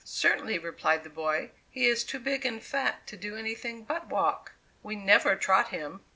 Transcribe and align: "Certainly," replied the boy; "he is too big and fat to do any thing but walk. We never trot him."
"Certainly," 0.03 0.57
replied 0.57 1.03
the 1.03 1.11
boy; 1.11 1.51
"he 1.69 1.85
is 1.85 2.03
too 2.03 2.17
big 2.17 2.43
and 2.43 2.63
fat 2.63 3.05
to 3.05 3.15
do 3.15 3.35
any 3.35 3.53
thing 3.53 3.83
but 3.83 4.07
walk. 4.07 4.53
We 4.81 4.95
never 4.95 5.35
trot 5.35 5.67
him." 5.67 6.01